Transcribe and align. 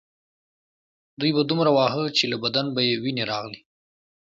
دوی 1.19 1.31
به 1.35 1.41
دومره 1.49 1.71
واهه 1.77 2.03
چې 2.17 2.23
له 2.31 2.37
بدن 2.43 2.65
به 2.75 2.81
یې 2.87 2.95
وینې 3.03 3.23
راغلې 3.31 3.59